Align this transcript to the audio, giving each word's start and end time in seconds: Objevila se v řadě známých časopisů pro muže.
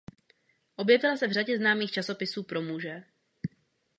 Objevila 0.75 1.17
se 1.17 1.27
v 1.27 1.31
řadě 1.31 1.57
známých 1.57 1.91
časopisů 1.91 2.43
pro 2.43 2.61
muže. 2.61 3.03